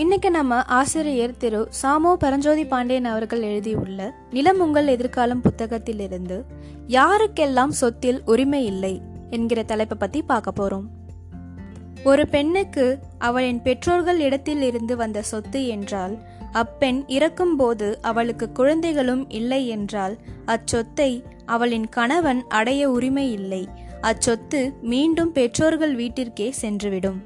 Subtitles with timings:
[0.00, 4.00] இன்னைக்கு நம்ம ஆசிரியர் திரு சாமோ பரஞ்சோதி பாண்டியன் அவர்கள் எழுதியுள்ள
[4.30, 6.36] நிலம் உங்கள் எதிர்காலம் புத்தகத்திலிருந்து
[6.88, 8.92] யாருக்கெல்லாம் சொத்தில் உரிமை இல்லை
[9.30, 10.86] என்கிற தலைப்பை பத்தி பார்க்க போறோம்.
[12.04, 12.86] ஒரு பெண்ணுக்கு
[13.18, 16.14] அவளின் பெற்றோர்கள் இடத்தில் இருந்து வந்த சொத்து என்றால்
[16.52, 21.10] அப்பெண் இறக்கும்போது அவளுக்கு குழந்தைகளும் இல்லை என்றால் அச்சொத்தை
[21.46, 23.68] அவளின் கணவன் அடைய உரிமை இல்லை.
[24.02, 27.20] அச்சொத்து மீண்டும் பெற்றோர்கள் வீட்டிற்கே சென்றுவிடும்.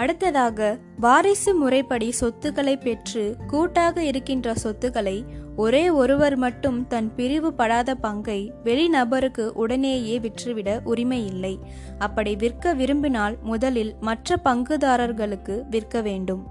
[0.00, 5.16] அடுத்ததாக வாரிசு முறைப்படி சொத்துக்களை பெற்று கூட்டாக இருக்கின்ற சொத்துக்களை
[5.56, 11.58] ஒரே ஒருவர் மட்டும் தன் பிரிவு படாத பங்கை வெளிநபருக்கு உடனேயே விற்றுவிட உரிமை இல்லை
[11.98, 16.42] அப்படி விற்க விரும்பினால் முதலில் மற்ற பங்குதாரர்களுக்கு விற்க வேண்டும்.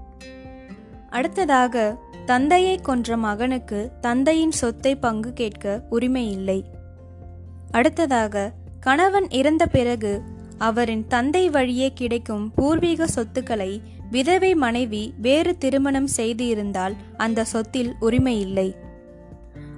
[1.10, 6.58] அடுத்ததாக தந்தையை கொன்ற மகனுக்கு தந்தையின் சொத்தை பங்கு கேட்க உரிமை இல்லை
[7.70, 10.12] அடுத்ததாக கணவன் இறந்த பிறகு
[10.68, 13.72] அவரின் தந்தை வழியே கிடைக்கும் பூர்வீக சொத்துக்களை
[14.10, 18.68] விதவை மனைவி வேறு திருமணம் செய்து இருந்தால் அந்த சொத்தில் உரிமை இல்லை.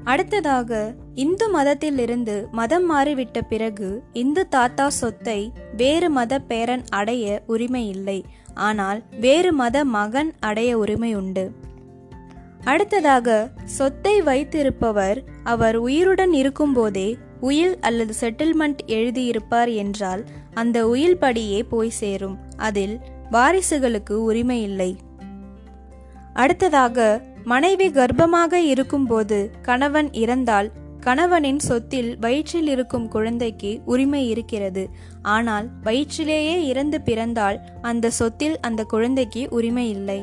[0.04, 0.70] அடுத்ததாக
[1.14, 5.40] இந்து மதத்திலிருந்து மதம் மாறிவிட்ட பிறகு இந்து தாத்தா சொத்தை
[5.76, 8.18] வேறு மத பேரன் அடைய உரிமை இல்லை.
[8.68, 11.44] ஆனால் வேறு மத மகன் அடைய உரிமை உண்டு.
[12.64, 13.28] அடுத்ததாக
[13.76, 17.08] சொத்தை வைத்திருப்பவர் அவர் உயிருடன் இருக்கும்போதே
[17.42, 20.22] உயில் அல்லது செட்டில்மெண்ட் எழுதியிருப்பார் என்றால்
[20.54, 22.36] அந்த உயில் படியே போய் சேரும்.
[22.56, 22.94] அதில்
[23.32, 24.90] வாரிசுகளுக்கு உரிமை இல்லை.
[26.34, 26.98] அடுத்ததாக
[27.44, 30.68] மனைவி கர்ப்பமாக இருக்கும்போது கணவன் இறந்தால்
[31.00, 34.84] கணவனின் சொத்தில் வயிற்றில் இருக்கும் குழந்தைக்கு உரிமை இருக்கிறது.
[35.22, 40.20] ஆனால் வயிற்றிலேயே இறந்து பிறந்தால் அந்த சொத்தில் அந்த குழந்தைக்கு உரிமை இல்லை.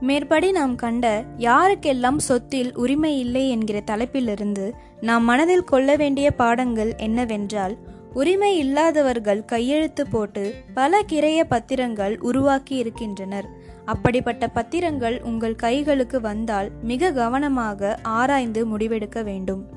[0.00, 7.78] மேற்படி நாம் கண்ட யாருக்கெல்லாம் சொத்தில் உரிமை இல்லை என்கிற தலைப்பிலிருந்து நாம் மனதில் கொள்ள வேண்டிய பாடங்கள் என்னவென்றால்
[8.12, 13.44] உரிமை இல்லாதவர்கள் கையெழுத்து போட்டு பல கிரைய பத்திரங்கள் உருவாக்கி இருக்கின்றனர்.
[13.84, 19.68] அப்படிப்பட்ட பத்திரங்கள் உங்கள் கைகளுக்கு வந்தால் மிக கவனமாக ஆராய்ந்து முடிவெடுக்க வேண்டும்.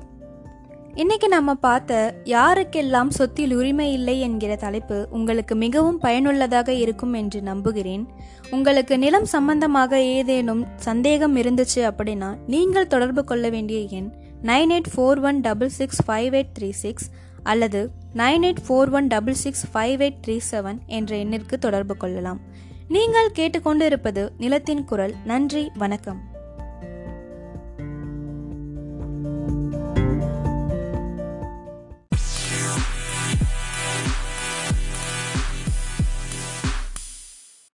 [0.94, 8.06] இன்னைக்கு நம்ம பார்த்த யாருக்கெல்லாம் சொத்தில் உரிமை இல்லை என்கிற தலைப்பு உங்களுக்கு மிகவும் பயனுள்ளதாக இருக்கும் என்று நம்புகிறேன்.
[8.50, 14.12] உங்களுக்கு நிலம் சம்பந்தமாக ஏதேனும் சந்தேகம் இருந்துச்சு அப்படின்னா நீங்கள் தொடர்பு கொள்ள வேண்டிய எண்
[14.42, 17.10] nine eight four one double six five eight three six
[17.42, 22.40] அல்லது nine eight four one double six five eight three seven என்ற எண்ணிற்கு தொடர்பு கொள்ளலாம்.
[22.88, 25.14] நீங்கள் கேட்டுக்கொண்டு இருப்பது நிலத்தின் குரல்.
[25.24, 25.70] நன்றி.
[25.78, 26.29] வணக்கம்.